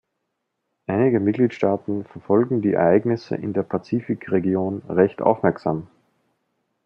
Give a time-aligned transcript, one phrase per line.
[0.87, 5.91] Einige Mitgliedstaaten verfolgen die Ereignisse in der Pazifikregion recht aufmerksam.